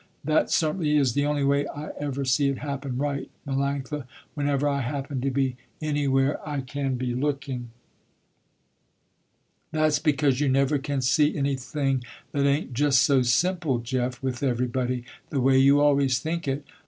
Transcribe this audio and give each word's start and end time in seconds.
That 0.23 0.49
certainly 0.49 0.97
is 0.97 1.13
the 1.13 1.27
only 1.27 1.43
way 1.43 1.67
I 1.67 1.91
ever 1.99 2.25
see 2.25 2.49
it 2.49 2.57
happen 2.57 2.97
right, 2.97 3.29
Melanctha, 3.45 4.07
whenever 4.33 4.67
I 4.67 4.81
happen 4.81 5.21
to 5.21 5.29
be 5.29 5.57
anywhere 5.79 6.39
I 6.43 6.61
can 6.61 6.95
be 6.95 7.13
looking." 7.13 7.69
"That's 9.71 9.99
because 9.99 10.39
you 10.39 10.49
never 10.49 10.79
can 10.79 11.03
see 11.03 11.37
anything 11.37 12.03
that 12.31 12.47
ain't 12.47 12.73
just 12.73 13.03
so 13.03 13.21
simple, 13.21 13.77
Jeff, 13.77 14.23
with 14.23 14.41
everybody, 14.41 15.03
the 15.29 15.39
way 15.39 15.59
you 15.59 15.79
always 15.79 16.17
think 16.17 16.47
it. 16.47 16.65